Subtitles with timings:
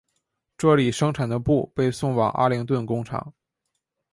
[0.57, 3.35] 这里生产的布被送往阿灵顿工厂。